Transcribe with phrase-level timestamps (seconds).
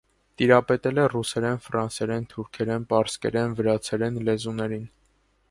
[0.41, 4.91] Տիրապետել է ռուսերեն, ֆրանսերեն, թուրքերեն, պարսկերեն, վրացերեն լեզուներին։